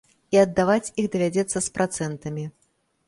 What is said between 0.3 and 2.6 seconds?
І аддаваць іх давядзецца з працэнтамі.